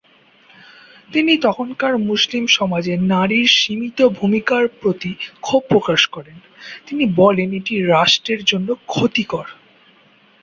তিনি 1.09 1.33
তখনকার 1.37 1.93
মুসলিম 2.09 2.43
সমাজে 2.57 2.93
নারীর 3.11 3.47
সীমিত 3.57 3.99
ভূমিকার 4.17 4.63
প্রতি 4.79 5.11
ক্ষোভ 5.41 5.61
প্রকাশ 5.69 6.01
করেন; 6.07 6.37
তিনি 6.87 7.03
বলেন 7.15 7.49
এটি 7.53 7.73
রাষ্ট্রের 7.87 8.41
জন্য 8.43 8.69
ক্ষতিকর। 8.87 9.47